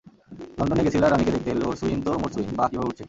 London 0.57 0.79
গেছিলা 0.85 1.07
রানী 1.07 1.23
কে 1.23 1.31
দেখতে, 1.31 1.51
লরছুইন 1.53 1.99
তো 2.05 2.11
মরছুইন, 2.21 2.47
বাহ, 2.57 2.67
কিভাবে 2.69 2.87
উড়ছে। 2.87 2.99